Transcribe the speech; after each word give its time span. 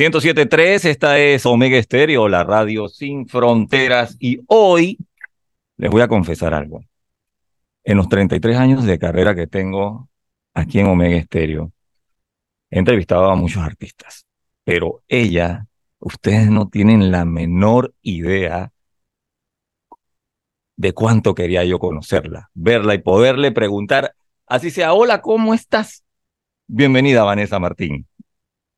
107.3, 0.00 0.86
esta 0.86 1.18
es 1.18 1.44
Omega 1.44 1.76
Estéreo, 1.76 2.26
la 2.26 2.42
radio 2.42 2.88
sin 2.88 3.28
fronteras. 3.28 4.16
Y 4.18 4.40
hoy 4.46 4.96
les 5.76 5.90
voy 5.90 6.00
a 6.00 6.08
confesar 6.08 6.54
algo. 6.54 6.82
En 7.84 7.98
los 7.98 8.08
33 8.08 8.56
años 8.56 8.84
de 8.86 8.98
carrera 8.98 9.34
que 9.34 9.46
tengo 9.46 10.08
aquí 10.54 10.80
en 10.80 10.86
Omega 10.86 11.18
Estéreo, 11.18 11.70
he 12.70 12.78
entrevistado 12.78 13.30
a 13.30 13.34
muchos 13.34 13.62
artistas, 13.62 14.24
pero 14.64 15.02
ella, 15.06 15.66
ustedes 15.98 16.48
no 16.48 16.70
tienen 16.70 17.10
la 17.10 17.26
menor 17.26 17.92
idea 18.00 18.72
de 20.76 20.94
cuánto 20.94 21.34
quería 21.34 21.62
yo 21.64 21.78
conocerla, 21.78 22.50
verla 22.54 22.94
y 22.94 23.02
poderle 23.02 23.52
preguntar, 23.52 24.14
así 24.46 24.70
sea, 24.70 24.94
hola, 24.94 25.20
¿cómo 25.20 25.52
estás? 25.52 26.04
Bienvenida, 26.66 27.22
Vanessa 27.22 27.58
Martín. 27.58 28.06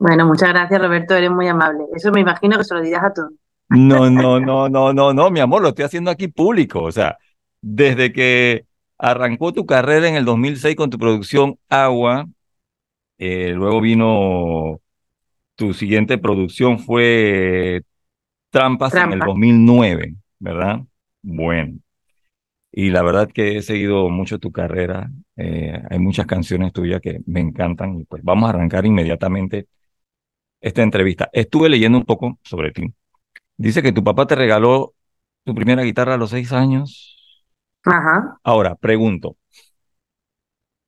Bueno, 0.02 0.27
muchas 0.27 0.48
gracias, 0.48 0.83
Roberto, 0.83 1.15
eres 1.15 1.30
muy 1.30 1.47
amable. 1.47 1.84
Eso 1.95 2.10
me 2.10 2.19
imagino 2.19 2.59
que 2.59 2.65
se 2.65 2.74
lo 2.74 2.83
dirás 2.83 3.05
a 3.05 3.12
todos. 3.12 3.30
No, 3.69 4.10
no, 4.10 4.41
no, 4.41 4.69
no, 4.69 4.93
no, 4.93 5.15
no, 5.15 5.30
mi 5.30 5.38
amor, 5.38 5.62
lo 5.62 5.69
estoy 5.69 5.84
haciendo 5.84 6.10
aquí 6.10 6.27
público. 6.27 6.83
O 6.83 6.91
sea, 6.91 7.19
desde 7.60 8.12
que 8.12 8.66
arrancó 8.98 9.52
tu 9.52 9.65
carrera 9.65 10.09
en 10.09 10.16
el 10.16 10.24
2006 10.24 10.74
con 10.74 10.91
tu 10.91 10.98
producción 10.98 11.57
Agua, 11.69 12.27
eh, 13.16 13.52
luego 13.55 13.80
vino 13.80 14.80
tu 15.55 15.73
siguiente 15.73 16.19
producción 16.19 16.80
fue 16.80 17.82
Trampas 18.51 18.96
en 18.96 19.12
el 19.12 19.21
2009, 19.21 20.16
¿verdad? 20.41 20.80
Bueno. 21.23 21.79
Y 22.73 22.91
la 22.91 23.02
verdad 23.02 23.30
que 23.32 23.59
he 23.59 23.62
seguido 23.62 24.09
mucho 24.09 24.41
tu 24.41 24.51
carrera. 24.51 25.12
Eh, 25.37 25.80
hay 25.88 25.98
muchas 26.01 26.27
canciones 26.27 26.73
tuyas 26.73 27.01
que 27.01 27.21
me 27.27 27.38
encantan. 27.38 28.01
Y 28.01 28.05
pues 28.05 28.24
vamos 28.24 28.48
a 28.48 28.51
arrancar 28.51 28.84
inmediatamente 28.84 29.69
esta 30.63 30.82
entrevista. 30.82 31.29
Estuve 31.32 31.68
leyendo 31.68 31.99
un 31.99 32.05
poco 32.05 32.38
sobre 32.43 32.71
ti. 32.71 32.95
Dice 33.57 33.82
que 33.82 33.93
tu 33.93 34.02
papá 34.02 34.27
te 34.27 34.37
regaló 34.37 34.95
tu 35.45 35.55
primera 35.55 35.82
guitarra 35.82 36.15
a 36.15 36.16
los 36.16 36.30
seis 36.30 36.52
años. 36.52 37.18
Ajá. 37.85 38.38
Ahora, 38.45 38.77
pregunto, 38.77 39.37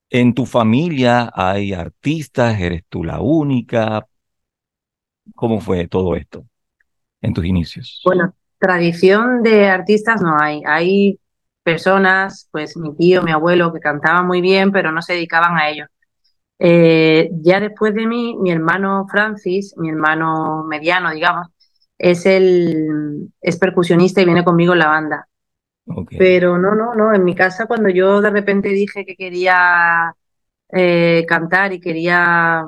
¿en 0.08 0.32
tu 0.32 0.46
familia 0.46 1.30
hay 1.34 1.72
artistas? 1.72 2.58
¿Eres 2.60 2.84
tú 2.88 3.04
la 3.04 3.20
única? 3.20 4.06
¿Cómo 5.34 5.60
fue 5.60 5.88
todo 5.88 6.14
esto 6.14 6.46
en 7.20 7.34
tus 7.34 7.44
inicios? 7.44 8.00
Bueno, 8.04 8.32
tradición 8.58 9.42
de 9.42 9.68
artistas 9.68 10.22
no 10.22 10.38
hay. 10.40 10.62
Hay 10.66 11.18
personas, 11.64 12.48
pues 12.52 12.76
mi 12.76 12.94
tío, 12.94 13.22
mi 13.22 13.32
abuelo, 13.32 13.72
que 13.72 13.80
cantaban 13.80 14.26
muy 14.26 14.40
bien, 14.40 14.70
pero 14.70 14.92
no 14.92 15.02
se 15.02 15.14
dedicaban 15.14 15.56
a 15.56 15.68
ello. 15.68 15.86
Eh, 16.58 17.30
ya 17.42 17.60
después 17.60 17.94
de 17.94 18.06
mí, 18.06 18.36
mi 18.40 18.50
hermano 18.50 19.06
Francis, 19.10 19.74
mi 19.76 19.90
hermano 19.90 20.64
mediano, 20.64 21.10
digamos, 21.10 21.48
es 21.98 22.26
el 22.26 23.32
es 23.40 23.58
percusionista 23.58 24.20
y 24.20 24.24
viene 24.24 24.44
conmigo 24.44 24.72
en 24.72 24.78
la 24.80 24.88
banda. 24.88 25.28
Pero 26.16 26.58
no, 26.58 26.74
no, 26.74 26.94
no. 26.94 27.14
En 27.14 27.24
mi 27.24 27.34
casa, 27.34 27.66
cuando 27.66 27.88
yo 27.90 28.20
de 28.20 28.30
repente 28.30 28.68
dije 28.70 29.04
que 29.04 29.16
quería 29.16 30.14
eh, 30.72 31.24
cantar 31.28 31.72
y 31.72 31.80
quería 31.80 32.64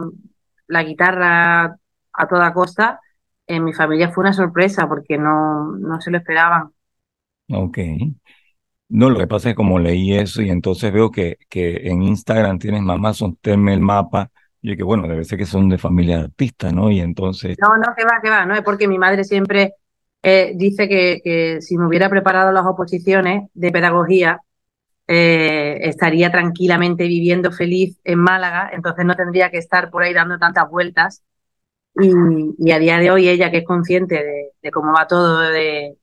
la 0.69 0.83
guitarra 0.84 1.77
a 2.12 2.28
toda 2.28 2.53
costa, 2.53 3.00
en 3.47 3.65
mi 3.65 3.73
familia 3.73 4.11
fue 4.11 4.23
una 4.23 4.33
sorpresa 4.33 4.89
porque 4.89 5.19
no, 5.19 5.73
no 5.78 6.00
se 6.00 6.11
lo 6.11 6.19
esperaban. 6.19 6.73
Ok. 7.50 7.78
No, 8.89 9.11
lo 9.11 9.19
que 9.19 9.27
pasa 9.27 9.48
es 9.48 9.55
que 9.55 9.56
como 9.56 9.79
leí 9.79 10.17
eso 10.17 10.42
y 10.42 10.51
entonces 10.51 10.92
veo 10.92 11.11
que, 11.11 11.39
que 11.48 11.89
en 11.89 12.03
Instagram 12.03 12.59
tienes 12.59 12.83
mamá, 12.83 13.12
sontenme 13.12 13.75
el 13.75 13.81
mapa. 13.81 14.31
Y 14.62 14.77
que 14.77 14.83
bueno, 14.83 15.06
debe 15.06 15.25
ser 15.25 15.39
que 15.39 15.47
son 15.47 15.69
de 15.69 15.78
familia 15.78 16.20
artista, 16.20 16.73
¿no? 16.73 16.91
Y 16.91 17.01
entonces. 17.01 17.56
No, 17.61 17.77
no, 17.77 17.95
que 17.97 18.05
va, 18.05 18.20
que 18.23 18.31
va, 18.31 18.47
no 18.47 18.55
es 18.55 18.62
porque 18.62 18.89
mi 18.89 18.98
madre 18.98 19.23
siempre 19.25 19.75
eh, 20.23 20.53
dice 20.56 20.88
que, 20.88 21.21
que, 21.22 21.61
si 21.61 21.77
me 21.78 21.87
hubiera 21.87 22.09
preparado 22.09 22.50
las 22.53 22.66
oposiciones 22.66 23.49
de 23.55 23.71
pedagogía, 23.71 24.41
eh, 25.06 25.78
estaría 25.82 26.32
tranquilamente 26.32 27.06
viviendo 27.06 27.53
feliz 27.53 28.00
en 28.03 28.19
Málaga, 28.19 28.71
entonces 28.72 29.05
no 29.05 29.15
tendría 29.15 29.50
que 29.50 29.59
estar 29.59 29.91
por 29.91 30.03
ahí 30.03 30.12
dando 30.12 30.38
tantas 30.38 30.69
vueltas. 30.69 31.22
Y, 32.00 32.11
y 32.59 32.72
a 32.72 32.78
día 32.78 32.99
de 32.99 33.11
hoy 33.11 33.28
ella, 33.28 33.50
que 33.50 33.59
es 33.59 33.65
consciente 33.65 34.16
de, 34.16 34.50
de 34.62 34.71
cómo 34.71 34.93
va 34.93 35.06
todo, 35.06 35.41
de, 35.41 35.97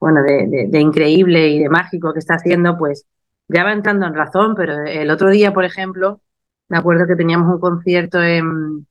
bueno, 0.00 0.22
de, 0.22 0.68
de, 0.68 0.80
increíble 0.80 1.48
y 1.48 1.58
de 1.60 1.68
mágico 1.68 2.12
que 2.12 2.18
está 2.20 2.34
haciendo, 2.34 2.78
pues 2.78 3.06
ya 3.48 3.64
va 3.64 3.72
entrando 3.72 4.06
en 4.06 4.14
razón, 4.14 4.54
pero 4.56 4.78
el 4.86 5.10
otro 5.10 5.28
día, 5.28 5.52
por 5.52 5.64
ejemplo, 5.64 6.22
me 6.68 6.78
acuerdo 6.78 7.06
que 7.06 7.16
teníamos 7.16 7.52
un 7.52 7.60
concierto 7.60 8.22
en, 8.22 8.86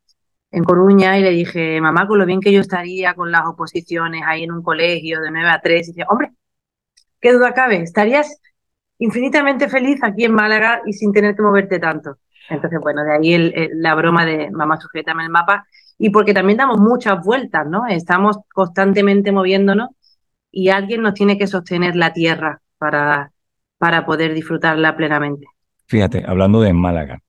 en 0.52 0.64
Coruña 0.64 1.18
y 1.18 1.24
le 1.24 1.32
dije, 1.32 1.82
mamá, 1.82 2.08
con 2.08 2.20
lo 2.20 2.26
bien 2.26 2.42
que 2.42 2.52
yo 2.52 2.62
estaría 2.62 3.16
con 3.16 3.32
las 3.32 3.46
oposiciones 3.48 4.22
ahí 4.26 4.44
en 4.44 4.52
un 4.52 4.62
colegio 4.62 5.20
de 5.22 5.32
9 5.32 5.50
a 5.50 5.60
3, 5.62 5.88
y 5.88 5.92
dice, 5.94 6.06
hombre, 6.10 6.32
qué 7.20 7.34
duda 7.34 7.54
cabe, 7.54 7.82
estarías 7.82 8.40
infinitamente 9.00 9.68
feliz 9.68 10.00
aquí 10.04 10.26
en 10.26 10.34
Málaga 10.34 10.82
y 10.86 10.94
sin 10.94 11.12
tener 11.12 11.36
que 11.36 11.42
moverte 11.42 11.80
tanto. 11.80 12.18
Entonces, 12.50 12.80
bueno, 12.82 13.04
de 13.04 13.14
ahí 13.14 13.34
el, 13.34 13.70
la 13.74 13.96
broma 13.96 14.26
de 14.26 14.52
mamá, 14.52 14.80
sujétame 14.80 15.24
el 15.24 15.30
mapa, 15.30 15.66
y 15.98 16.12
porque 16.12 16.34
también 16.34 16.58
damos 16.58 16.78
muchas 16.80 17.24
vueltas, 17.24 17.66
¿no? 17.68 17.88
Estamos 17.88 18.38
constantemente 18.54 19.32
moviéndonos 19.32 19.90
y 20.52 20.70
alguien 20.70 21.02
nos 21.02 21.14
tiene 21.14 21.38
que 21.38 21.48
sostener 21.48 21.96
la 21.96 22.14
tierra 22.14 22.62
para, 22.78 23.32
para 23.78 24.06
poder 24.06 24.34
disfrutarla 24.34 24.96
plenamente. 24.96 25.48
Fíjate, 25.88 26.24
hablando 26.26 26.62
de 26.62 26.74
Málaga, 26.74 27.20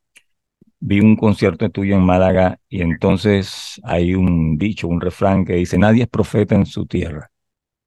vi 0.80 1.00
un 1.00 1.16
concierto 1.16 1.70
tuyo 1.70 1.96
en 1.96 2.02
Málaga 2.02 2.58
y 2.68 2.82
entonces 2.82 3.80
hay 3.84 4.14
un 4.14 4.56
dicho, 4.56 4.88
un 4.88 5.00
refrán 5.00 5.44
que 5.44 5.54
dice, 5.54 5.78
nadie 5.78 6.02
es 6.02 6.08
profeta 6.08 6.54
en 6.54 6.66
su 6.66 6.86
tierra. 6.86 7.30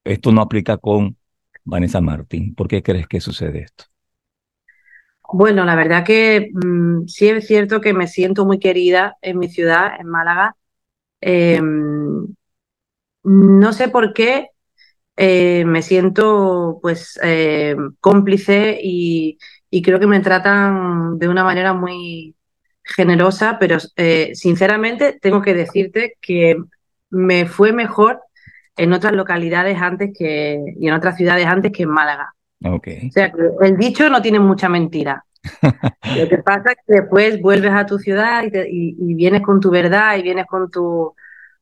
Esto 0.04 0.32
no 0.32 0.42
aplica 0.42 0.78
con 0.78 1.18
Vanessa 1.64 2.02
Martín. 2.02 2.54
¿Por 2.56 2.68
qué 2.68 2.84
crees 2.84 3.08
que 3.08 3.22
sucede 3.22 3.62
esto? 3.62 3.86
Bueno, 5.32 5.66
la 5.66 5.76
verdad 5.76 6.04
que 6.06 6.50
mmm, 6.54 7.06
sí 7.08 7.30
es 7.30 7.48
cierto 7.48 7.82
que 7.82 7.94
me 7.94 8.08
siento 8.08 8.46
muy 8.46 8.60
querida 8.60 9.18
en 9.22 9.40
mi 9.40 9.48
ciudad, 9.48 10.00
en 10.00 10.08
Málaga. 10.08 10.56
Eh, 11.22 11.60
no 13.24 13.74
sé 13.74 13.88
por 13.88 14.14
qué, 14.14 14.50
eh, 15.16 15.64
me 15.66 15.82
siento 15.84 16.80
pues 16.82 17.20
eh, 17.22 17.76
cómplice 18.00 18.80
y, 18.82 19.38
y, 19.70 19.82
creo 19.84 20.00
que 20.00 20.08
me 20.08 20.20
tratan 20.22 21.20
de 21.20 21.28
una 21.28 21.44
manera 21.44 21.74
muy 21.74 22.36
generosa, 22.84 23.58
pero 23.60 23.78
eh, 23.96 24.32
sinceramente 24.34 25.20
tengo 25.22 25.42
que 25.42 25.54
decirte 25.54 26.18
que 26.20 26.58
me 27.12 27.46
fue 27.46 27.74
mejor 27.74 28.22
en 28.76 28.92
otras 28.92 29.14
localidades 29.14 29.80
antes 29.80 30.12
que 30.18 30.60
y 30.80 30.88
en 30.88 30.94
otras 30.96 31.16
ciudades 31.16 31.46
antes 31.46 31.72
que 31.72 31.84
en 31.84 31.90
Málaga. 31.90 32.34
Okay. 32.66 33.10
O 33.10 33.12
sea, 33.12 33.32
que 33.32 33.42
el 33.62 33.78
dicho 33.78 34.10
no 34.10 34.22
tiene 34.22 34.40
mucha 34.40 34.68
mentira. 34.68 35.24
Lo 36.18 36.28
que 36.28 36.38
pasa 36.40 36.72
es 36.72 36.78
que 36.88 37.02
después 37.02 37.40
vuelves 37.40 37.72
a 37.72 37.86
tu 37.86 38.00
ciudad 38.00 38.44
y, 38.44 38.50
te, 38.50 38.68
y, 38.68 38.96
y 38.98 39.14
vienes 39.14 39.44
con 39.44 39.60
tu 39.60 39.70
verdad 39.70 40.18
y 40.18 40.24
vienes 40.24 40.48
con 40.48 40.72
tu, 40.72 41.14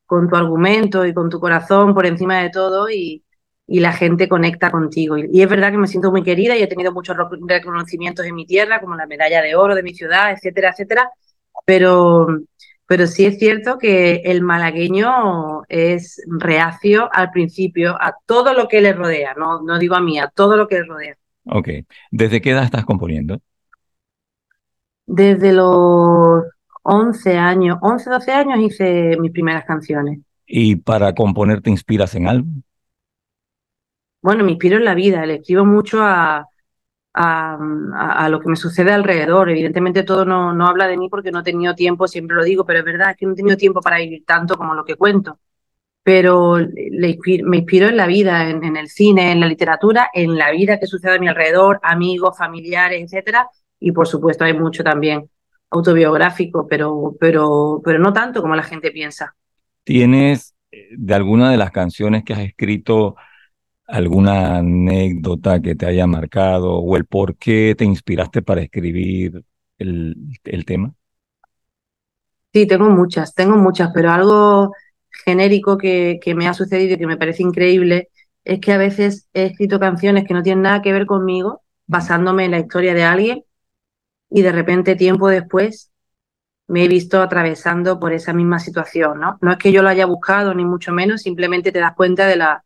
con 0.06 0.26
tu 0.28 0.36
argumento 0.36 1.04
y 1.04 1.12
con 1.12 1.28
tu 1.28 1.38
corazón 1.38 1.92
por 1.92 2.06
encima 2.06 2.40
de 2.40 2.48
todo 2.48 2.88
y, 2.88 3.22
y 3.66 3.80
la 3.80 3.92
gente 3.92 4.28
conecta 4.28 4.70
contigo. 4.70 5.16
Y, 5.16 5.28
y, 5.32 5.42
es 5.42 5.48
verdad 5.48 5.70
que 5.70 5.78
me 5.78 5.86
siento 5.86 6.10
muy 6.10 6.22
querida 6.22 6.56
y 6.56 6.62
he 6.62 6.66
tenido 6.66 6.92
muchos 6.92 7.16
reconocimientos 7.46 8.26
en 8.26 8.34
mi 8.34 8.46
tierra, 8.46 8.80
como 8.80 8.96
la 8.96 9.06
medalla 9.06 9.42
de 9.42 9.54
oro 9.54 9.74
de 9.74 9.82
mi 9.82 9.94
ciudad, 9.94 10.32
etcétera, 10.32 10.70
etcétera. 10.70 11.10
Pero, 11.64 12.26
pero 12.86 13.06
sí 13.06 13.24
es 13.24 13.38
cierto 13.38 13.78
que 13.78 14.22
el 14.24 14.42
malagueño 14.42 15.62
es 15.68 16.22
reacio 16.26 17.08
al 17.12 17.30
principio 17.30 17.96
a 18.00 18.14
todo 18.26 18.52
lo 18.54 18.68
que 18.68 18.80
le 18.80 18.92
rodea, 18.92 19.34
no, 19.34 19.62
no 19.62 19.78
digo 19.78 19.94
a 19.94 20.00
mí, 20.00 20.18
a 20.18 20.28
todo 20.28 20.56
lo 20.56 20.66
que 20.68 20.80
le 20.80 20.84
rodea. 20.84 21.16
Ok. 21.46 21.68
¿Desde 22.10 22.40
qué 22.40 22.50
edad 22.50 22.64
estás 22.64 22.84
componiendo? 22.84 23.40
Desde 25.06 25.52
los 25.52 26.44
11 26.82 27.36
años, 27.36 27.78
11, 27.80 28.10
12 28.10 28.32
años 28.32 28.60
hice 28.60 29.16
mis 29.20 29.32
primeras 29.32 29.64
canciones. 29.64 30.20
¿Y 30.46 30.76
para 30.76 31.14
componer 31.14 31.60
te 31.60 31.70
inspiras 31.70 32.14
en 32.14 32.28
algo? 32.28 32.46
Bueno, 34.22 34.44
me 34.44 34.52
inspiro 34.52 34.78
en 34.78 34.84
la 34.84 34.94
vida, 34.94 35.26
le 35.26 35.34
escribo 35.36 35.64
mucho 35.64 36.02
a, 36.02 36.48
a, 37.14 38.28
lo 38.30 38.40
que 38.40 38.48
me 38.48 38.56
sucede 38.56 38.92
alrededor. 38.92 39.50
Evidentemente 39.50 40.02
todo 40.02 40.24
no, 40.24 40.52
no 40.52 40.66
habla 40.66 40.86
de 40.86 40.96
mí 40.96 41.08
porque 41.08 41.30
no 41.30 41.40
he 41.40 41.44
tenido 41.44 41.74
tiempo, 41.74 42.08
siempre 42.08 42.36
lo 42.36 42.44
digo, 42.44 42.64
pero 42.64 42.80
es 42.80 42.84
verdad 42.84 43.16
que 43.18 43.26
no 43.26 43.32
he 43.32 43.36
tenido 43.36 43.56
tiempo 43.56 43.80
para 43.80 43.98
vivir 43.98 44.24
tanto 44.24 44.56
como 44.56 44.74
lo 44.74 44.84
que 44.84 44.96
cuento. 44.96 45.38
Pero 46.02 46.56
me 46.56 47.56
inspiro 47.56 47.88
en 47.88 47.96
la 47.96 48.06
vida, 48.06 48.50
en, 48.50 48.76
el 48.76 48.88
cine, 48.88 49.30
en 49.30 49.40
la 49.40 49.46
literatura, 49.46 50.10
en 50.12 50.36
la 50.36 50.50
vida 50.50 50.80
que 50.80 50.86
sucede 50.86 51.16
a 51.16 51.20
mi 51.20 51.28
alrededor, 51.28 51.78
amigos, 51.82 52.36
familiares, 52.36 53.00
etcétera. 53.02 53.48
Y 53.78 53.92
por 53.92 54.08
supuesto 54.08 54.44
hay 54.44 54.52
mucho 54.52 54.82
también 54.82 55.28
autobiográfico, 55.70 56.66
pero, 56.66 57.16
pero, 57.20 57.80
pero 57.84 57.98
no 58.00 58.12
tanto 58.12 58.42
como 58.42 58.56
la 58.56 58.64
gente 58.64 58.90
piensa. 58.90 59.36
¿Tienes 59.84 60.56
de 60.90 61.14
alguna 61.14 61.50
de 61.50 61.56
las 61.56 61.70
canciones 61.70 62.24
que 62.24 62.32
has 62.32 62.40
escrito 62.40 63.14
alguna 63.92 64.56
anécdota 64.56 65.60
que 65.60 65.74
te 65.74 65.84
haya 65.84 66.06
marcado 66.06 66.76
o 66.76 66.96
el 66.96 67.04
por 67.04 67.36
qué 67.36 67.74
te 67.76 67.84
inspiraste 67.84 68.40
para 68.40 68.62
escribir 68.62 69.44
el, 69.76 70.16
el 70.44 70.64
tema? 70.64 70.94
Sí, 72.54 72.66
tengo 72.66 72.88
muchas, 72.88 73.34
tengo 73.34 73.56
muchas, 73.56 73.90
pero 73.92 74.10
algo 74.10 74.72
genérico 75.24 75.76
que, 75.76 76.18
que 76.22 76.34
me 76.34 76.48
ha 76.48 76.54
sucedido 76.54 76.94
y 76.94 76.98
que 76.98 77.06
me 77.06 77.18
parece 77.18 77.42
increíble 77.42 78.08
es 78.44 78.60
que 78.60 78.72
a 78.72 78.78
veces 78.78 79.28
he 79.34 79.44
escrito 79.44 79.78
canciones 79.78 80.24
que 80.26 80.34
no 80.34 80.42
tienen 80.42 80.62
nada 80.62 80.80
que 80.80 80.92
ver 80.92 81.04
conmigo, 81.04 81.62
basándome 81.86 82.46
en 82.46 82.52
la 82.52 82.60
historia 82.60 82.94
de 82.94 83.04
alguien, 83.04 83.44
y 84.30 84.40
de 84.40 84.52
repente 84.52 84.96
tiempo 84.96 85.28
después 85.28 85.92
me 86.66 86.84
he 86.84 86.88
visto 86.88 87.20
atravesando 87.20 88.00
por 88.00 88.14
esa 88.14 88.32
misma 88.32 88.58
situación, 88.58 89.20
¿no? 89.20 89.36
No 89.42 89.52
es 89.52 89.58
que 89.58 89.70
yo 89.70 89.82
lo 89.82 89.90
haya 89.90 90.06
buscado, 90.06 90.54
ni 90.54 90.64
mucho 90.64 90.92
menos, 90.92 91.20
simplemente 91.20 91.72
te 91.72 91.80
das 91.80 91.94
cuenta 91.94 92.26
de, 92.26 92.36
la, 92.36 92.64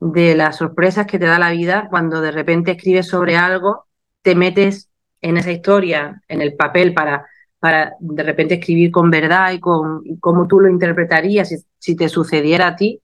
de 0.00 0.34
las 0.34 0.56
sorpresas 0.56 1.06
que 1.06 1.18
te 1.18 1.26
da 1.26 1.38
la 1.38 1.50
vida 1.50 1.88
cuando 1.90 2.20
de 2.20 2.30
repente 2.30 2.72
escribes 2.72 3.08
sobre 3.08 3.36
algo, 3.36 3.86
te 4.22 4.34
metes 4.34 4.90
en 5.20 5.36
esa 5.36 5.52
historia, 5.52 6.22
en 6.28 6.42
el 6.42 6.54
papel 6.54 6.92
para, 6.92 7.26
para 7.58 7.94
de 8.00 8.22
repente 8.22 8.54
escribir 8.54 8.90
con 8.90 9.10
verdad 9.10 9.52
y 9.52 9.60
con 9.60 10.02
cómo 10.20 10.46
tú 10.46 10.60
lo 10.60 10.68
interpretarías 10.68 11.48
si, 11.48 11.56
si, 11.78 11.96
te 11.96 12.08
sucediera 12.08 12.68
a 12.68 12.76
ti, 12.76 13.00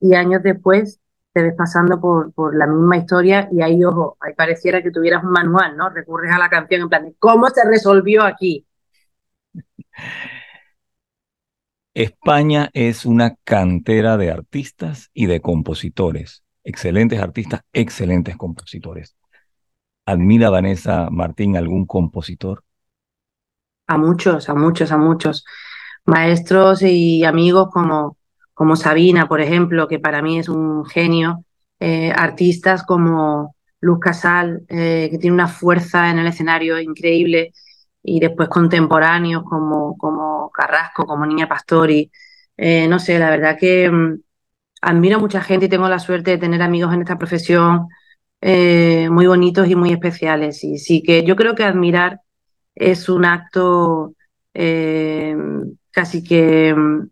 y 0.00 0.14
años 0.14 0.42
después 0.42 1.00
te 1.32 1.42
ves 1.42 1.54
pasando 1.56 2.00
por, 2.00 2.32
por 2.32 2.56
la 2.56 2.66
misma 2.66 2.96
historia 2.96 3.48
y 3.52 3.62
ahí, 3.62 3.84
ojo, 3.84 4.16
ahí 4.20 4.34
pareciera 4.34 4.82
que 4.82 4.90
tuvieras 4.90 5.22
un 5.24 5.30
manual, 5.30 5.76
¿no? 5.76 5.90
Recurres 5.90 6.32
a 6.32 6.38
la 6.38 6.48
canción 6.48 6.82
en 6.82 6.88
plan, 6.88 7.14
¿cómo 7.18 7.48
se 7.50 7.64
resolvió 7.64 8.22
aquí? 8.24 8.66
España 11.94 12.70
es 12.72 13.04
una 13.04 13.34
cantera 13.44 14.16
de 14.16 14.30
artistas 14.30 15.10
y 15.12 15.26
de 15.26 15.40
compositores. 15.40 16.44
Excelentes 16.62 17.20
artistas, 17.20 17.62
excelentes 17.72 18.36
compositores. 18.36 19.16
¿Admira 20.06 20.50
Vanessa 20.50 21.08
Martín 21.10 21.56
algún 21.56 21.86
compositor? 21.86 22.62
A 23.86 23.98
muchos, 23.98 24.48
a 24.48 24.54
muchos, 24.54 24.92
a 24.92 24.98
muchos. 24.98 25.44
Maestros 26.04 26.82
y 26.82 27.24
amigos 27.24 27.68
como, 27.72 28.16
como 28.54 28.76
Sabina, 28.76 29.28
por 29.28 29.40
ejemplo, 29.40 29.88
que 29.88 29.98
para 29.98 30.22
mí 30.22 30.38
es 30.38 30.48
un 30.48 30.84
genio. 30.84 31.44
Eh, 31.80 32.12
artistas 32.14 32.84
como 32.84 33.56
Luz 33.80 33.98
Casal, 33.98 34.62
eh, 34.68 35.08
que 35.10 35.18
tiene 35.18 35.34
una 35.34 35.48
fuerza 35.48 36.10
en 36.10 36.18
el 36.18 36.26
escenario 36.26 36.78
increíble 36.78 37.52
y 38.02 38.20
después 38.20 38.48
contemporáneos 38.48 39.44
como, 39.44 39.96
como 39.96 40.50
Carrasco, 40.50 41.06
como 41.06 41.26
Niña 41.26 41.48
Pastori. 41.48 42.10
Eh, 42.56 42.88
no 42.88 42.98
sé, 42.98 43.18
la 43.18 43.30
verdad 43.30 43.56
que 43.58 43.90
mm, 43.90 44.20
admiro 44.82 45.16
a 45.16 45.20
mucha 45.20 45.42
gente 45.42 45.66
y 45.66 45.68
tengo 45.68 45.88
la 45.88 45.98
suerte 45.98 46.32
de 46.32 46.38
tener 46.38 46.62
amigos 46.62 46.92
en 46.94 47.02
esta 47.02 47.18
profesión 47.18 47.88
eh, 48.40 49.08
muy 49.10 49.26
bonitos 49.26 49.68
y 49.68 49.76
muy 49.76 49.92
especiales. 49.92 50.64
Y 50.64 50.78
sí 50.78 51.02
que 51.02 51.24
yo 51.24 51.36
creo 51.36 51.54
que 51.54 51.64
admirar 51.64 52.20
es 52.74 53.08
un 53.08 53.24
acto 53.24 54.14
eh, 54.54 55.36
casi 55.90 56.24
que 56.24 56.74
mm, 56.74 57.08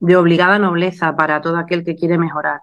de 0.00 0.16
obligada 0.16 0.58
nobleza 0.58 1.16
para 1.16 1.40
todo 1.40 1.56
aquel 1.56 1.84
que 1.84 1.96
quiere 1.96 2.18
mejorar. 2.18 2.60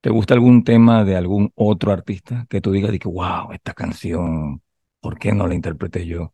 ¿Te 0.00 0.10
gusta 0.10 0.34
algún 0.34 0.64
tema 0.64 1.04
de 1.04 1.14
algún 1.14 1.52
otro 1.54 1.92
artista 1.92 2.46
que 2.48 2.60
tú 2.60 2.72
digas 2.72 2.90
de 2.90 2.98
que, 2.98 3.08
wow, 3.08 3.52
esta 3.52 3.72
canción 3.72 4.60
¿por 5.02 5.18
qué 5.18 5.32
no 5.32 5.46
la 5.46 5.54
interpreté 5.54 6.06
yo? 6.06 6.32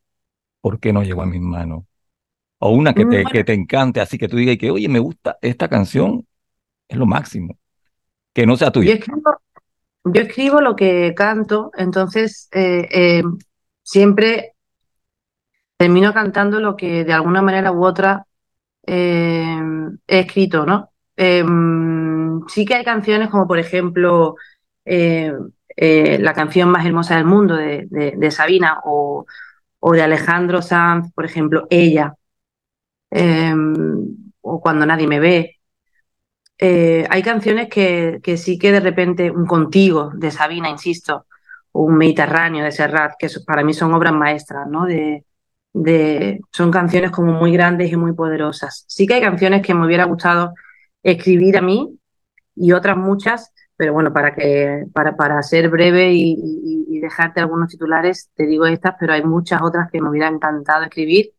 ¿Por 0.61 0.79
qué 0.79 0.93
no 0.93 1.03
llegó 1.03 1.23
a 1.23 1.27
mis 1.27 1.41
manos? 1.41 1.85
O 2.59 2.71
una 2.71 2.93
que 2.93 3.07
te, 3.07 3.25
que 3.25 3.43
te 3.43 3.55
encante, 3.55 4.01
así 4.01 4.19
que 4.19 4.29
tú 4.29 4.37
digas 4.37 4.59
que, 4.59 4.71
oye, 4.71 4.89
me 4.89 4.99
gusta 4.99 5.39
esta 5.41 5.69
canción, 5.69 6.27
es 6.87 6.99
lo 6.99 7.07
máximo. 7.07 7.59
Que 8.33 8.47
no 8.47 8.57
sea 8.57 8.71
tuya. 8.71 8.99
Yo 10.05 10.23
escribo, 10.23 10.61
lo 10.61 10.77
que 10.77 11.15
canto, 11.17 11.71
entonces 11.77 12.49
eh, 12.53 12.89
eh, 12.91 13.23
siempre 13.83 14.55
termino 15.77 16.13
cantando 16.13 16.61
lo 16.61 16.77
que 16.77 17.05
de 17.05 17.13
alguna 17.13 17.43
manera 17.43 17.73
u 17.73 17.85
otra 17.85 18.27
eh, 18.87 19.61
he 20.07 20.21
escrito, 20.21 20.67
¿no? 20.67 20.91
Em, 21.17 22.47
sí 22.49 22.65
que 22.65 22.75
hay 22.75 22.85
canciones 22.85 23.31
como, 23.31 23.47
por 23.47 23.59
ejemplo, 23.59 24.37
eh, 25.81 26.19
la 26.19 26.35
canción 26.35 26.71
más 26.71 26.85
hermosa 26.85 27.15
del 27.15 27.25
mundo 27.25 27.55
de, 27.55 28.31
Sabina 28.33 28.81
o, 28.85 29.27
o, 29.79 29.93
de 29.93 30.03
Alejandro 30.03 30.61
Sanz, 30.61 31.13
por 31.15 31.25
ejemplo, 31.25 31.69
Ella, 31.71 32.15
em, 33.11 34.05
o 34.41 34.61
Cuando 34.61 34.87
nadie 34.87 35.07
me 35.07 35.21
ve. 35.21 35.61
Eh, 36.59 37.07
hay 37.11 37.23
canciones 37.23 37.69
que, 37.69 38.19
que, 38.25 38.37
sí 38.37 38.59
que 38.59 38.73
de 38.73 38.81
repente, 38.81 39.31
un 39.31 39.47
Contigo 39.47 40.11
de 40.15 40.33
Sabina, 40.33 40.69
insisto, 40.69 41.27
o 41.73 41.83
un 41.85 41.97
Mediterráneo 41.97 42.65
de 42.65 42.73
Serrat, 42.73 43.13
que 43.19 43.29
para 43.47 43.63
mí 43.63 43.73
son 43.75 43.95
obras 43.95 44.13
maestras, 44.13 44.67
¿no? 44.69 44.85
De, 44.85 45.25
de, 45.73 46.41
son 46.53 46.73
canciones 46.73 47.13
como 47.13 47.33
muy 47.35 47.53
grandes 47.53 47.93
y 47.93 47.97
muy 47.97 48.15
poderosas. 48.15 48.85
Sí 48.89 49.07
que 49.07 49.15
hay 49.15 49.21
canciones 49.23 49.63
que 49.63 49.75
me 49.75 49.87
hubiera 49.87 50.05
gustado 50.07 50.55
escribir 51.05 51.57
a 51.59 51.63
mí 51.63 51.99
y 52.57 52.73
otras 52.73 52.97
muchas 52.97 53.53
pero 53.79 53.93
bueno, 53.93 54.13
para 54.13 54.35
que 54.35 54.87
para, 54.93 55.17
para 55.17 55.41
ser 55.41 55.71
breve 55.71 56.13
y, 56.13 56.99
dejarte 57.01 57.39
algunos 57.39 57.69
titulares, 57.69 58.29
te 58.35 58.45
digo 58.45 58.67
estas, 58.67 58.97
pero 58.99 59.13
hay 59.13 59.23
muchas 59.23 59.63
otras 59.63 59.89
que 59.89 60.01
me 60.01 60.11
hubiera 60.11 60.27
encantado 60.27 60.83
escribir 60.83 61.31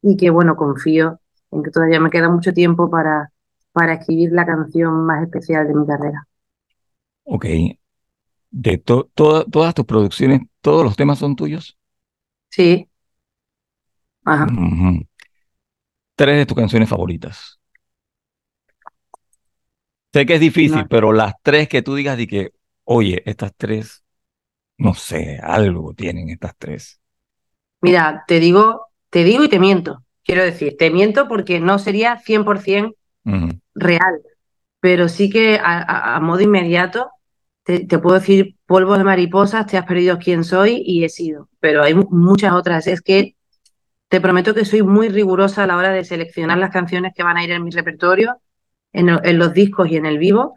y 0.00 0.16
que 0.16 0.30
bueno, 0.30 0.54
confío 0.54 1.18
en 1.50 1.64
que 1.64 1.72
todavía 1.72 1.98
me 1.98 2.08
queda 2.08 2.28
mucho 2.28 2.52
tiempo 2.52 2.88
para, 2.88 3.32
para 3.72 3.94
escribir 3.94 4.30
la 4.30 4.46
canción 4.46 5.04
más 5.04 5.24
especial 5.24 5.66
de 5.66 5.74
mi 5.74 5.84
carrera. 5.84 6.28
Ok. 7.24 7.46
De 8.50 8.78
todas 8.78 9.74
tus 9.74 9.84
producciones, 9.84 10.42
¿todos 10.60 10.84
los 10.84 10.94
temas 10.94 11.18
son 11.18 11.34
tuyos? 11.34 11.76
Sí. 12.48 12.88
Ajá. 14.24 14.46
Tres 16.14 16.36
de 16.36 16.46
tus 16.46 16.56
canciones 16.56 16.88
favoritas. 16.88 17.57
Sé 20.18 20.26
que 20.26 20.34
es 20.34 20.40
difícil, 20.40 20.84
pero 20.90 21.12
las 21.12 21.34
tres 21.44 21.68
que 21.68 21.80
tú 21.80 21.94
digas 21.94 22.16
de 22.16 22.26
que, 22.26 22.50
oye, 22.82 23.22
estas 23.24 23.52
tres, 23.56 24.02
no 24.76 24.92
sé, 24.94 25.38
algo 25.40 25.94
tienen 25.94 26.28
estas 26.28 26.56
tres. 26.58 27.00
Mira, 27.82 28.24
te 28.26 28.40
digo, 28.40 28.88
te 29.10 29.22
digo 29.22 29.44
y 29.44 29.48
te 29.48 29.60
miento. 29.60 30.02
Quiero 30.24 30.42
decir, 30.42 30.74
te 30.76 30.90
miento 30.90 31.28
porque 31.28 31.60
no 31.60 31.78
sería 31.78 32.18
100% 32.18 32.96
real, 33.76 34.20
pero 34.80 35.08
sí 35.08 35.30
que 35.30 35.60
a, 35.62 36.18
modo 36.20 36.40
inmediato 36.40 37.12
te, 37.62 37.86
puedo 38.00 38.18
decir 38.18 38.56
polvo 38.66 38.98
de 38.98 39.04
mariposas, 39.04 39.68
te 39.68 39.78
has 39.78 39.86
perdido 39.86 40.18
quién 40.18 40.42
soy 40.42 40.82
y 40.84 41.04
he 41.04 41.10
sido, 41.10 41.48
pero 41.60 41.84
hay 41.84 41.94
muchas 41.94 42.54
otras. 42.54 42.88
Es 42.88 43.02
que 43.02 43.36
te 44.08 44.20
prometo 44.20 44.52
que 44.52 44.64
soy 44.64 44.82
muy 44.82 45.10
rigurosa 45.10 45.62
a 45.62 45.68
la 45.68 45.76
hora 45.76 45.92
de 45.92 46.04
seleccionar 46.04 46.58
las 46.58 46.70
canciones 46.70 47.12
que 47.14 47.22
van 47.22 47.36
a 47.36 47.44
ir 47.44 47.52
en 47.52 47.62
mi 47.62 47.70
repertorio 47.70 48.40
en, 48.98 49.38
los 49.38 49.52
discos 49.54 49.88
y 49.90 49.96
en 49.96 50.06
el 50.06 50.18
vivo. 50.18 50.54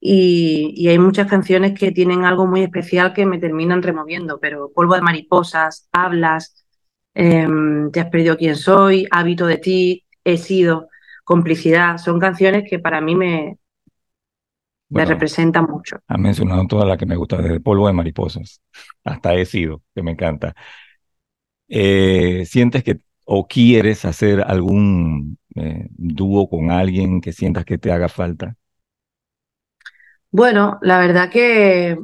Y, 0.00 0.88
hay 0.88 0.98
muchas 0.98 1.28
canciones 1.28 1.78
que 1.78 1.92
tienen 1.92 2.24
algo 2.24 2.46
muy 2.46 2.62
especial 2.62 3.12
que 3.12 3.26
me 3.26 3.38
terminan 3.38 3.82
removiendo, 3.82 4.40
pero 4.40 4.72
Polvo 4.74 4.94
de 4.94 5.02
Mariposas, 5.02 5.88
Hablas, 5.92 6.64
em, 7.14 7.90
Te 7.90 8.00
has 8.00 8.10
perdido 8.10 8.36
quién 8.36 8.56
soy, 8.56 9.06
Hábito 9.10 9.46
de 9.46 9.58
ti, 9.58 10.04
He 10.24 10.38
sido, 10.38 10.88
Complicidad, 11.24 11.98
son 11.98 12.18
canciones 12.18 12.64
que 12.68 12.78
para 12.80 13.00
mí 13.00 13.14
me, 13.14 13.58
me 14.88 15.04
representan 15.04 15.66
mucho. 15.66 15.98
Ha 16.08 16.18
mencionado 16.18 16.66
todas 16.66 16.88
las 16.88 16.98
que 16.98 17.06
me 17.06 17.16
gustan, 17.16 17.42
desde 17.42 17.60
Polvo 17.60 17.86
de 17.86 17.92
Mariposas 17.92 18.60
hasta 19.04 19.34
He 19.34 19.44
sido, 19.44 19.82
que 19.94 20.02
me 20.02 20.12
encanta. 20.12 20.54
Eh, 21.68 22.44
¿Sientes 22.46 22.82
que 22.82 23.00
o 23.24 23.46
quieres 23.46 24.04
hacer 24.04 24.40
algún 24.40 25.38
eh, 25.56 25.88
dúo 25.90 26.48
con 26.48 26.70
alguien 26.70 27.20
que 27.20 27.32
sientas 27.32 27.64
que 27.64 27.78
te 27.78 27.92
haga 27.92 28.08
falta? 28.08 28.56
Bueno, 30.30 30.78
la 30.82 30.98
verdad 30.98 31.30
que 31.30 31.98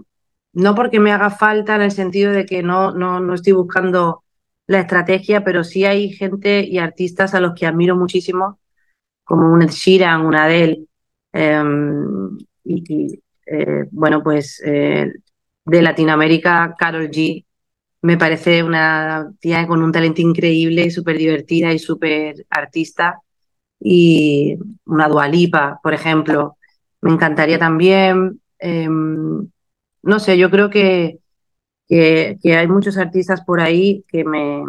no 0.52 0.74
porque 0.74 1.00
me 1.00 1.12
haga 1.12 1.30
falta 1.30 1.76
en 1.76 1.82
el 1.82 1.90
sentido 1.92 2.32
de 2.32 2.44
que 2.46 2.62
no, 2.62 2.92
no, 2.92 3.20
no 3.20 3.34
estoy 3.34 3.52
buscando 3.54 4.24
la 4.66 4.80
estrategia, 4.80 5.44
pero 5.44 5.64
sí 5.64 5.84
hay 5.84 6.10
gente 6.12 6.60
y 6.66 6.78
artistas 6.78 7.34
a 7.34 7.40
los 7.40 7.54
que 7.54 7.66
admiro 7.66 7.96
muchísimo, 7.96 8.60
como 9.24 9.52
un 9.52 9.62
Ed 9.62 9.70
Sheeran, 9.70 10.26
una 10.26 10.44
Adele, 10.44 10.86
em, 11.32 12.38
y, 12.64 13.22
eh, 13.46 13.84
bueno, 13.90 14.22
pues 14.22 14.62
eh, 14.64 15.12
de 15.64 15.82
Latinoamérica, 15.82 16.74
Carol 16.78 17.10
G, 17.10 17.44
me 18.02 18.16
parece 18.18 18.62
una 18.62 19.32
tía 19.40 19.66
con 19.66 19.82
un 19.82 19.92
talento 19.92 20.22
increíble 20.22 20.84
y 20.86 20.90
súper 20.90 21.18
divertida 21.18 21.72
y 21.72 21.78
súper 21.78 22.46
artista. 22.50 23.20
Y 23.80 24.58
una 24.86 25.08
Dualipa, 25.08 25.80
por 25.82 25.94
ejemplo, 25.94 26.56
me 27.00 27.12
encantaría 27.12 27.58
también. 27.58 28.40
Em, 28.58 29.48
no 30.02 30.18
sé, 30.18 30.38
yo 30.38 30.50
creo 30.50 30.70
que, 30.70 31.20
que, 31.88 32.38
hay 32.44 32.68
muchos 32.68 32.98
artistas 32.98 33.42
por 33.42 33.60
ahí 33.60 34.04
que 34.08 34.24
me, 34.24 34.62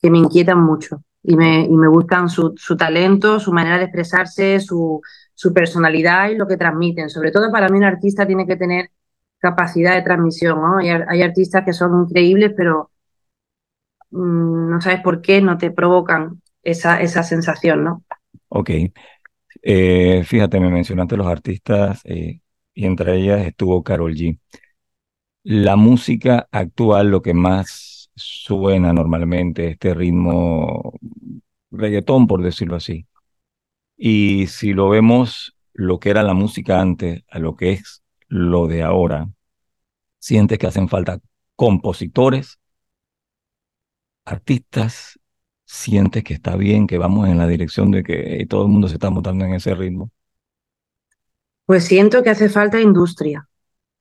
que 0.00 0.10
me 0.10 0.18
inquietan 0.18 0.62
mucho 0.62 1.02
y 1.22 1.36
me, 1.36 1.60
y 1.64 1.70
me 1.70 1.88
gustan 1.88 2.28
su, 2.28 2.54
su, 2.56 2.76
talento, 2.76 3.40
su 3.40 3.52
manera 3.52 3.78
de 3.78 3.84
expresarse, 3.84 4.60
su, 4.60 5.00
su 5.34 5.52
personalidad 5.52 6.30
y 6.30 6.36
lo 6.36 6.46
que 6.46 6.56
transmiten. 6.56 7.10
Sobre 7.10 7.30
todo 7.32 7.50
para 7.52 7.68
mí 7.68 7.78
un 7.78 7.84
artista 7.84 8.26
tiene 8.26 8.46
que 8.46 8.56
tener 8.56 8.90
capacidad 9.42 9.94
de 9.94 10.02
transmisión, 10.02 10.60
¿no? 10.60 10.78
Hay, 10.78 11.22
artistas 11.22 11.64
que 11.64 11.72
son 11.72 12.04
increíbles, 12.04 12.52
pero 12.56 12.90
mm, 14.10 14.70
no 14.70 14.80
sabes 14.80 15.00
por 15.02 15.20
qué 15.20 15.42
no 15.42 15.58
te 15.58 15.70
provocan 15.72 16.40
esa, 16.62 17.00
esa 17.00 17.22
sensación, 17.24 17.84
¿no? 17.84 18.04
Ok. 18.54 18.70
Eh, 19.62 20.24
fíjate, 20.26 20.60
me 20.60 20.70
mencionaste 20.70 21.16
los 21.16 21.26
artistas 21.26 22.02
eh, 22.04 22.40
y 22.74 22.86
entre 22.86 23.16
ellas 23.18 23.46
estuvo 23.46 23.82
Carol 23.82 24.14
G. 24.14 24.38
La 25.44 25.76
música 25.76 26.48
actual, 26.52 27.08
lo 27.10 27.20
que 27.22 27.34
más 27.34 28.10
suena 28.14 28.92
normalmente, 28.92 29.68
este 29.68 29.92
ritmo 29.94 30.92
reggaetón, 31.70 32.26
por 32.26 32.42
decirlo 32.42 32.76
así. 32.76 33.06
Y 33.96 34.48
si 34.48 34.74
lo 34.74 34.90
vemos, 34.90 35.56
lo 35.74 36.00
que 36.00 36.10
era 36.10 36.22
la 36.24 36.34
música 36.34 36.80
antes 36.80 37.24
a 37.30 37.38
lo 37.40 37.56
que 37.56 37.72
es 37.72 38.02
lo 38.28 38.66
de 38.68 38.82
ahora, 38.84 39.30
sientes 40.20 40.58
que 40.58 40.68
hacen 40.68 40.88
falta 40.88 41.20
compositores, 41.56 42.60
artistas, 44.24 45.18
sientes 45.72 46.22
que 46.22 46.34
está 46.34 46.54
bien, 46.56 46.86
que 46.86 46.98
vamos 46.98 47.28
en 47.28 47.38
la 47.38 47.46
dirección 47.46 47.90
de 47.90 48.04
que 48.04 48.46
todo 48.46 48.64
el 48.64 48.68
mundo 48.68 48.88
se 48.88 48.94
está 48.94 49.08
montando 49.08 49.46
en 49.46 49.54
ese 49.54 49.74
ritmo. 49.74 50.10
Pues 51.64 51.84
siento 51.84 52.22
que 52.22 52.28
hace 52.28 52.50
falta 52.50 52.78
industria. 52.78 53.48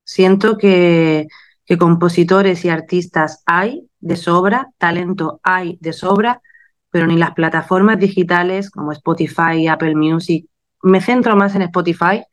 Siento 0.03 0.57
que, 0.57 1.27
que 1.65 1.77
compositores 1.77 2.65
y 2.65 2.69
artistas 2.69 3.41
hay 3.45 3.87
de 4.01 4.17
sobra, 4.17 4.67
talento 4.77 5.39
hay 5.43 5.77
de 5.79 5.93
sobra, 5.93 6.41
pero 6.89 7.07
ni 7.07 7.17
las 7.17 7.31
plataformas 7.31 7.97
digitales 7.99 8.69
como 8.69 8.91
Spotify, 8.91 9.67
Apple 9.69 9.95
Music, 9.95 10.45
me 10.83 10.99
centro 10.99 11.37
más 11.37 11.55
en 11.55 11.61
Spotify, 11.61 12.25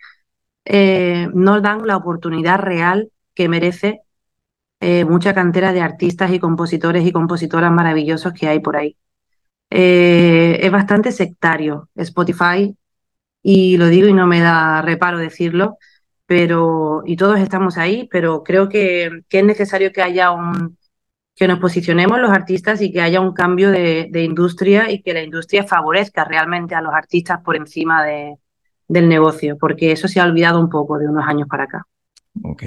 eh, 0.65 1.29
no 1.33 1.61
dan 1.61 1.87
la 1.87 1.97
oportunidad 1.97 2.59
real 2.59 3.13
que 3.35 3.49
merece 3.49 4.01
eh, 4.81 5.05
mucha 5.05 5.33
cantera 5.33 5.73
de 5.73 5.81
artistas 5.81 6.33
y 6.33 6.41
compositores 6.41 7.07
y 7.07 7.13
compositoras 7.13 7.71
maravillosos 7.71 8.33
que 8.33 8.49
hay 8.49 8.59
por 8.59 8.77
ahí. 8.77 8.97
Eh, 9.71 10.59
es 10.63 10.71
bastante 10.71 11.13
sectario 11.13 11.89
Spotify 11.95 12.75
y 13.43 13.77
lo 13.77 13.89
digo 13.89 14.09
y 14.09 14.15
no 14.15 14.27
me 14.27 14.41
da 14.41 14.83
reparo 14.83 15.19
decirlo, 15.19 15.77
pero 16.27 17.03
y 17.05 17.17
todos 17.17 17.39
estamos 17.39 17.79
ahí, 17.79 18.09
pero 18.11 18.43
creo 18.43 18.69
que, 18.69 19.11
que 19.29 19.41
es 19.41 19.45
necesario 19.45 19.93
que 19.93 20.03
haya 20.03 20.31
un 20.31 20.79
que 21.39 21.47
nos 21.47 21.61
posicionemos 21.61 22.19
los 22.19 22.33
artistas 22.33 22.83
y 22.83 22.91
que 22.91 23.01
haya 23.01 23.21
un 23.21 23.33
cambio 23.33 23.71
de, 23.71 24.11
industria 24.13 24.91
y 24.91 25.03
que 25.03 25.15
la 25.15 25.23
industria 25.23 25.63
favorezca 25.63 26.25
realmente 26.25 26.75
a 26.75 26.81
los 26.81 26.93
artistas 26.93 27.41
por 27.45 27.55
encima 27.55 28.05
de, 28.05 28.35
del 28.89 29.09
negocio, 29.09 29.57
porque 29.57 29.93
eso 29.93 30.09
se 30.09 30.19
ha 30.19 30.25
olvidado 30.25 30.59
un 30.59 30.69
poco 30.69 30.99
de 30.99 31.07
unos 31.07 31.25
años 31.29 31.47
para 31.49 31.65
acá. 31.65 31.87
Ok. 32.43 32.65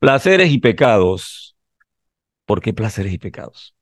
Placeres 0.00 0.50
y 0.50 0.58
pecados. 0.58 1.56
¿Por 2.44 2.60
qué 2.60 2.74
placeres 2.74 3.12
y 3.12 3.18
pecados? 3.18 3.72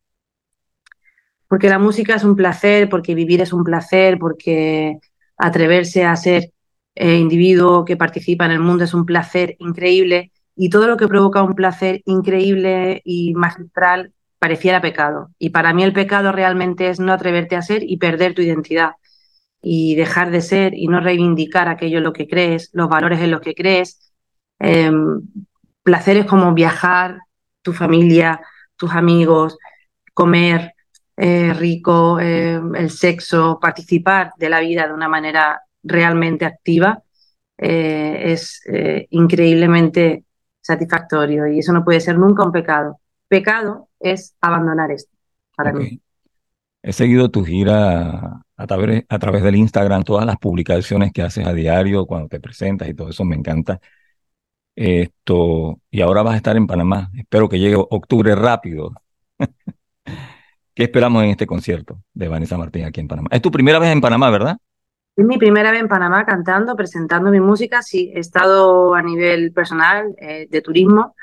Porque 1.49 1.69
la 1.69 1.79
música 1.79 2.15
es 2.15 2.25
un 2.25 2.37
placer, 2.37 2.89
porque 2.89 3.15
vivir 3.15 3.41
es 3.41 3.53
un 3.53 3.65
placer, 3.65 4.19
porque 4.19 4.99
atreverse 5.37 6.05
a 6.05 6.15
ser 6.17 6.53
eh, 6.95 7.17
individuo 7.17 7.85
que 7.85 7.97
participa 7.97 8.45
en 8.45 8.51
el 8.53 8.61
mundo 8.61 8.85
es 8.85 8.93
un 8.95 9.07
placer 9.07 9.57
increíble 9.59 10.33
y 10.57 10.69
todo 10.71 10.89
lo 10.89 10.97
que 10.97 11.07
provoca 11.07 11.43
un 11.43 11.55
placer 11.55 12.03
increíble 12.07 13.01
y 13.05 13.35
magistral 13.35 14.13
pareciera 14.41 14.81
pecado. 14.81 15.31
Y 15.39 15.51
para 15.51 15.73
mí 15.73 15.85
el 15.85 15.93
pecado 15.93 16.33
realmente 16.33 16.89
es 16.89 17.01
no 17.01 17.13
atreverte 17.13 17.57
a 17.57 17.63
ser 17.63 17.83
y 17.85 17.97
perder 17.99 18.35
tu 18.35 18.43
identidad 18.43 18.93
y 19.63 19.95
dejar 19.95 20.31
de 20.31 20.41
ser 20.41 20.75
y 20.75 20.89
no 20.89 21.01
reivindicar 21.01 21.69
aquello 21.69 21.99
en 21.99 22.05
lo 22.05 22.13
que 22.13 22.29
crees, 22.29 22.71
los 22.73 22.89
valores 22.89 23.21
en 23.21 23.31
los 23.31 23.41
que 23.41 23.55
crees. 23.55 24.13
Em, 24.59 25.23
placeres 25.83 26.27
como 26.27 26.53
viajar, 26.55 27.21
tu 27.63 27.73
familia, 27.73 28.41
tus 28.77 28.93
amigos, 28.93 29.59
comer 30.15 30.75
eh, 31.21 31.53
rico, 31.53 32.21
em, 32.21 32.77
el 32.77 32.91
sexo, 32.91 33.59
participar 33.61 34.31
de 34.39 34.49
la 34.49 34.61
vida 34.61 34.87
de 34.87 34.95
una 34.95 35.09
manera 35.09 35.61
realmente 35.83 36.45
activa, 36.45 37.03
eh, 37.57 38.33
es 38.33 38.61
eh, 38.73 39.09
increíblemente 39.11 40.25
satisfactorio 40.61 41.49
y 41.49 41.59
eso 41.59 41.73
no 41.73 41.85
puede 41.85 41.99
ser 41.99 42.17
nunca 42.17 42.45
un 42.45 42.53
pecado. 42.53 43.01
Pecado 43.27 43.89
es 43.99 44.37
abandonar 44.41 44.93
esto 44.93 45.11
para 45.57 45.73
mí. 45.73 46.01
He 46.83 46.93
seguido 46.93 47.29
tu 47.33 47.45
gira 47.45 48.45
a 48.57 48.67
través, 48.69 49.05
a 49.09 49.19
través 49.19 49.43
del 49.43 49.57
Instagram, 49.57 50.05
todas 50.05 50.25
las 50.25 50.37
publicaciones 50.37 51.11
que 51.13 51.23
haces 51.23 51.45
a 51.45 51.53
diario 51.53 52.07
cuando 52.07 52.29
te 52.29 52.39
presentas 52.39 52.89
y 52.89 52.95
todo 52.95 53.09
eso 53.09 53.25
me 53.25 53.35
encanta. 53.35 53.81
Esto, 54.77 55.81
y 55.91 56.01
ahora 56.01 56.23
vas 56.23 56.35
a 56.35 56.37
estar 56.37 56.57
en 56.57 56.69
Panamá. 56.69 57.11
Espero 57.17 57.49
que 57.49 57.59
llegue 57.59 57.75
octubre 57.77 58.37
rápido. 58.37 58.93
¿Qué 60.79 60.85
esperamos 60.85 61.25
en 61.25 61.31
este 61.31 61.45
concierto 61.45 62.05
de 62.15 62.29
Vanessa 62.29 62.57
Martín 62.57 62.85
aquí 62.85 63.01
en 63.01 63.09
Panamá? 63.09 63.27
Es 63.33 63.43
tu 63.43 63.51
primera 63.51 63.81
vez 63.81 63.91
en 63.91 64.01
Panamá, 64.01 64.31
¿verdad? 64.31 64.59
Es 65.17 65.25
mi 65.27 65.37
primera 65.37 65.73
vez 65.73 65.81
en 65.81 65.89
Panamá 65.89 66.25
cantando, 66.25 66.77
presentando 66.77 67.33
mi 67.33 67.41
música. 67.41 67.83
Sí, 67.83 68.13
he 68.15 68.21
estado 68.21 68.95
a 68.95 69.03
nivel 69.03 69.51
personal 69.53 70.15
eh, 70.19 70.47
de 70.49 70.63
turismo, 70.63 71.17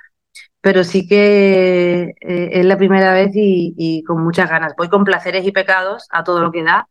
pero 0.59 0.83
sí 0.83 1.07
que 1.07 2.15
eh, 2.19 2.49
es 2.51 2.65
la 2.65 2.77
primera 2.77 3.13
vez 3.13 3.31
y, 3.33 4.03
con 4.05 4.21
muchas 4.21 4.49
ganas. 4.49 4.73
Voy 4.77 4.89
con 4.89 5.05
placeres 5.05 5.47
y 5.47 5.53
pecados 5.53 6.05
a 6.11 6.25
todo 6.25 6.41
lo 6.41 6.51
que 6.51 6.61
da 6.61 6.89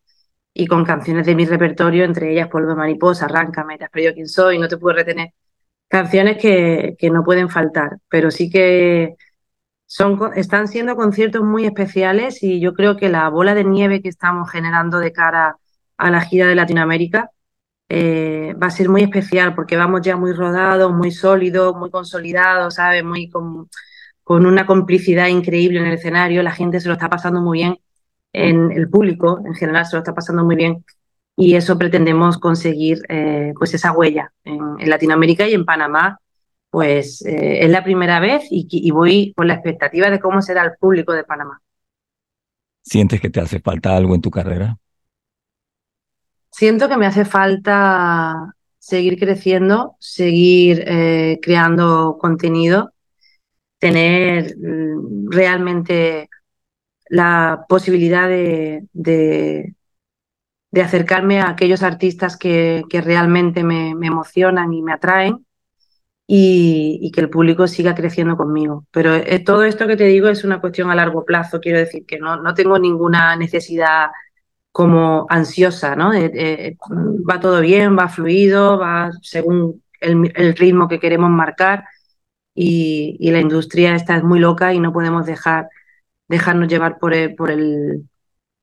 y 0.54 0.66
con 0.66 0.86
canciones 0.86 1.26
de 1.26 1.34
mi 1.34 1.44
repertorio, 1.44 2.06
entre 2.06 2.32
ellas 2.32 2.48
Polvo 2.48 2.70
de 2.70 2.76
Mariposa, 2.76 3.26
Arráncame, 3.26 3.76
Te 3.76 3.84
has 3.84 3.90
perdido 3.90 4.14
quién 4.14 4.26
soy, 4.26 4.58
No 4.58 4.68
te 4.68 4.78
puedo 4.78 4.96
retener. 4.96 5.34
Canciones 5.86 6.38
que, 6.38 6.96
que 6.98 7.10
no 7.10 7.24
pueden 7.24 7.50
faltar, 7.50 7.98
pero 8.08 8.30
sí 8.30 8.48
que 8.48 9.16
son, 9.94 10.18
están 10.34 10.66
siendo 10.66 10.96
conciertos 10.96 11.44
muy 11.44 11.66
especiales 11.66 12.42
y 12.42 12.58
yo 12.58 12.74
creo 12.74 12.96
que 12.96 13.08
la 13.08 13.28
bola 13.28 13.54
de 13.54 13.62
nieve 13.62 14.02
que 14.02 14.08
estamos 14.08 14.50
generando 14.50 14.98
de 14.98 15.12
cara 15.12 15.56
a 15.96 16.10
la 16.10 16.20
gira 16.20 16.48
de 16.48 16.56
Latinoamérica. 16.56 17.30
Eh, 17.88 18.54
va 18.60 18.66
a 18.66 18.70
ser 18.70 18.88
muy 18.88 19.02
especial 19.02 19.54
porque 19.54 19.76
vamos 19.76 20.00
ya 20.02 20.16
muy 20.16 20.32
rodados, 20.32 20.92
muy 20.92 21.12
sólidos, 21.12 21.76
muy 21.76 21.90
consolidados, 21.90 22.74
¿sabes? 22.74 23.04
Muy 23.04 23.30
con, 23.30 23.68
con, 24.24 24.46
una 24.46 24.66
complicidad 24.66 25.28
increíble 25.28 25.78
en 25.78 25.86
el 25.86 25.94
escenario. 25.94 26.42
La 26.42 26.50
gente 26.50 26.80
se 26.80 26.88
lo 26.88 26.94
está 26.94 27.08
pasando 27.08 27.40
muy 27.40 27.58
bien, 27.58 27.78
en 28.32 28.72
el 28.72 28.90
público 28.90 29.42
en 29.46 29.54
general 29.54 29.86
se 29.86 29.94
lo 29.94 29.98
está 29.98 30.12
pasando 30.12 30.44
muy 30.44 30.56
bien. 30.56 30.84
Y 31.36 31.54
eso 31.54 31.78
pretendemos 31.78 32.38
conseguir, 32.38 32.98
eh, 33.08 33.52
pues 33.56 33.72
esa 33.74 33.92
huella 33.92 34.32
en, 34.42 34.90
Latinoamérica 34.90 35.46
y 35.46 35.54
en 35.54 35.64
Panamá. 35.64 36.18
Pues 36.74 37.24
eh, 37.24 37.64
es 37.64 37.70
la 37.70 37.84
primera 37.84 38.18
vez 38.18 38.44
y, 38.50 38.66
y 38.68 38.90
voy 38.90 39.32
con 39.36 39.46
la 39.46 39.54
expectativa 39.54 40.10
de 40.10 40.18
cómo 40.18 40.42
será 40.42 40.64
el 40.64 40.72
público 40.78 41.12
de 41.12 41.22
Panamá. 41.22 41.62
¿Sientes 42.82 43.20
que 43.20 43.30
te 43.30 43.40
hace 43.40 43.60
falta 43.60 43.96
algo 43.96 44.14
en 44.14 44.20
tu 44.20 44.30
carrera? 44.30 44.76
siento 46.54 46.88
que 46.88 46.96
me 46.96 47.06
hace 47.06 47.24
falta 47.24 48.54
seguir 48.78 49.18
creciendo, 49.18 49.96
seguir 49.98 50.84
eh, 50.86 51.38
creando 51.42 52.16
contenido, 52.20 52.92
tener 53.78 54.56
mm, 54.56 55.30
realmente 55.30 56.28
la 57.08 57.64
posibilidad 57.68 58.28
de, 58.28 58.84
de, 58.92 59.74
acercarme 60.80 61.40
a 61.40 61.50
aquellos 61.50 61.82
artistas 61.82 62.36
que, 62.36 62.84
que 62.88 63.00
realmente 63.00 63.64
me, 63.64 63.90
emocionan 63.90 64.72
y 64.72 64.82
me 64.82 64.92
atraen 64.92 65.43
y, 66.26 67.10
que 67.12 67.20
el 67.20 67.30
público 67.30 67.66
siga 67.68 67.94
creciendo 67.94 68.36
conmigo. 68.36 68.86
Pero 68.90 69.14
eh, 69.14 69.40
todo 69.40 69.64
esto 69.64 69.86
que 69.86 69.96
te 69.96 70.04
digo 70.04 70.28
es 70.28 70.44
una 70.44 70.60
cuestión 70.60 70.90
a 70.90 70.94
largo 70.94 71.24
plazo, 71.24 71.60
quiero 71.60 71.78
decir 71.78 72.06
que 72.06 72.18
no, 72.18 72.36
no 72.36 72.54
tengo 72.54 72.78
ninguna 72.78 73.36
necesidad 73.36 74.08
como 74.72 75.26
ansiosa, 75.30 75.94
¿no? 75.94 76.10
va 76.10 77.38
todo 77.38 77.60
bien, 77.60 77.96
va 77.96 78.08
fluido, 78.08 78.76
va 78.76 79.12
según 79.22 79.82
el, 80.00 80.56
ritmo 80.56 80.88
que 80.88 80.98
queremos 80.98 81.30
marcar 81.30 81.84
y, 82.54 83.30
la 83.30 83.38
industria 83.38 83.94
está 83.94 84.20
muy 84.22 84.40
loca 84.40 84.74
y 84.74 84.80
no 84.80 84.92
podemos 84.92 85.26
dejar, 85.26 85.68
dejarnos 86.26 86.68
llevar 86.68 86.98
por 86.98 87.14
el, 87.14 87.36
por, 87.36 87.52
el, 87.52 88.08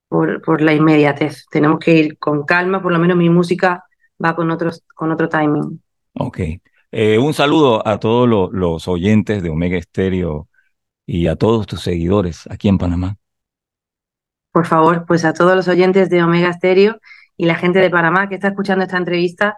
por, 0.09 0.61
la 0.61 0.73
inmediatez. 0.73 1.45
Tenemos 1.49 1.79
que 1.79 1.93
ir 1.93 2.17
con 2.17 2.43
calma, 2.43 2.81
por 2.81 2.91
lo 2.91 2.99
menos 2.99 3.15
mi 3.15 3.29
música 3.29 3.85
va 4.23 4.35
con, 4.35 4.51
otros, 4.51 4.83
con 4.93 5.11
otro 5.11 5.29
timing. 5.29 5.81
Ok. 6.15 6.39
Eh, 6.91 7.17
un 7.17 7.33
saludo 7.33 7.87
a 7.87 7.99
todos 7.99 8.27
los 8.51 8.87
oyentes 8.87 9.41
de 9.43 9.49
Omega 9.49 9.77
Estéreo 9.77 10.49
y 11.05 11.27
a 11.27 11.35
todos 11.35 11.67
tus 11.67 11.81
seguidores 11.81 12.47
aquí 12.49 12.67
en 12.67 12.77
Panamá 12.77 13.17
por 14.51 14.65
favor, 14.65 15.05
pues 15.07 15.25
a 15.25 15.33
todos 15.33 15.55
los 15.55 15.67
oyentes 15.67 16.09
de 16.09 16.23
Omega 16.23 16.51
Stereo 16.53 16.99
y 17.37 17.45
la 17.45 17.55
gente 17.55 17.79
de 17.79 17.89
Panamá 17.89 18.29
que 18.29 18.35
está 18.35 18.49
escuchando 18.49 18.83
esta 18.83 18.97
entrevista, 18.97 19.57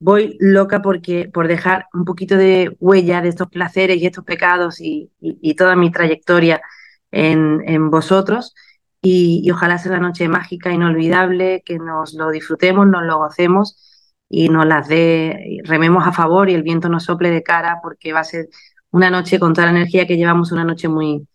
voy 0.00 0.36
loca 0.40 0.82
porque 0.82 1.28
por 1.32 1.48
dejar 1.48 1.86
un 1.92 2.04
poquito 2.04 2.36
de 2.36 2.76
huella 2.80 3.20
de 3.22 3.30
estos 3.30 3.48
placeres 3.48 3.98
y 3.98 4.06
estos 4.06 4.24
pecados 4.24 4.80
y, 4.80 5.10
toda 5.56 5.76
mi 5.76 5.90
trayectoria 5.90 6.62
en, 7.10 7.90
vosotros. 7.90 8.54
Y, 9.02 9.50
ojalá 9.50 9.78
sea 9.78 9.92
una 9.92 10.00
noche 10.08 10.28
mágica, 10.28 10.72
inolvidable, 10.72 11.62
que 11.64 11.78
nos 11.78 12.14
lo 12.14 12.30
disfrutemos, 12.30 12.86
nos 12.86 13.02
lo 13.04 13.18
gocemos 13.18 13.89
y 14.32 14.48
nos 14.48 14.64
las 14.64 14.86
dé, 14.86 15.58
rememos 15.64 16.06
a 16.06 16.12
favor 16.12 16.48
y 16.48 16.54
el 16.54 16.62
viento 16.62 16.88
nos 16.88 17.04
sople 17.04 17.30
de 17.30 17.42
cara 17.42 17.80
porque 17.82 18.12
va 18.12 18.20
a 18.20 18.24
ser 18.24 18.48
una 18.92 19.10
noche 19.10 19.40
con 19.40 19.52
toda 19.52 19.66
la 19.66 19.72
energía 19.72 20.06
que 20.06 20.16
llevamos, 20.16 20.52
una 20.52 20.64
noche 20.64 20.88
muy, 20.88 21.26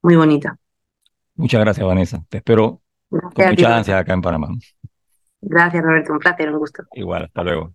muy 0.00 0.14
bonita. 0.14 0.56
Muchas 1.34 1.60
gracias, 1.60 1.84
Vanessa. 1.84 2.24
Te 2.28 2.38
espero 2.38 2.80
con 3.10 3.46
mucha 3.48 3.76
ansia 3.76 3.98
acá 3.98 4.14
en 4.14 4.22
Panamá. 4.22 4.48
Gracias, 5.40 5.82
Roberto. 5.82 6.12
Un 6.12 6.20
placer, 6.20 6.50
un 6.52 6.58
gusto. 6.58 6.84
Igual, 6.92 7.24
hasta 7.24 7.42
luego. 7.42 7.74